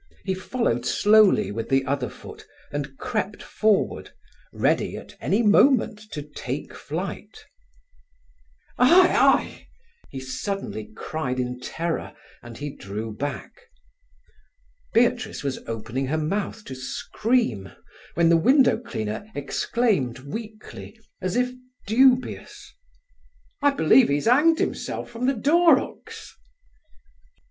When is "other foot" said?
1.85-2.47